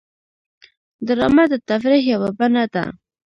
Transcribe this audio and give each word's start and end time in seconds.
ډرامه 1.05 1.43
د 1.51 1.53
تفریح 1.69 2.03
یوه 2.13 2.29
بڼه 2.37 2.63
ده 2.73 2.83